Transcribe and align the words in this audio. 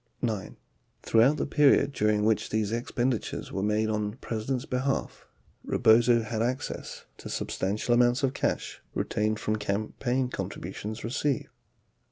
9. 0.23 0.57
Throughout 1.03 1.37
the 1.37 1.45
period 1.45 1.91
during 1.91 2.25
which 2.25 2.49
these 2.49 2.71
expenditures 2.71 3.51
were 3.51 3.61
made 3.61 3.87
on 3.87 4.09
the 4.09 4.17
President's 4.17 4.65
behalf, 4.65 5.27
Rebozo 5.63 6.23
had 6.23 6.41
access 6.41 7.05
to 7.19 7.29
sub 7.29 7.49
stantial 7.49 7.93
amounts 7.93 8.23
of 8.23 8.33
cash 8.33 8.81
retained 8.95 9.39
from 9.39 9.57
campaign 9.57 10.27
contributions 10.29 11.03
received. 11.03 11.49